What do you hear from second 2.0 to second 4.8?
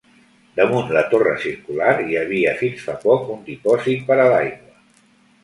hi havia fins fa poc un dipòsit per a l'aigua.